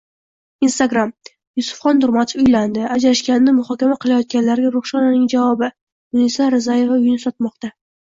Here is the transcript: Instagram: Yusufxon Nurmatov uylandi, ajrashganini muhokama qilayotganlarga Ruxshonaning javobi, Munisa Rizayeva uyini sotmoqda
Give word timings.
Instagram: 0.67 1.11
Yusufxon 1.59 1.99
Nurmatov 2.05 2.41
uylandi, 2.45 2.81
ajrashganini 2.97 3.55
muhokama 3.59 4.01
qilayotganlarga 4.07 4.75
Ruxshonaning 4.79 5.31
javobi, 5.37 5.73
Munisa 6.11 6.53
Rizayeva 6.59 7.01
uyini 7.01 7.27
sotmoqda 7.31 7.77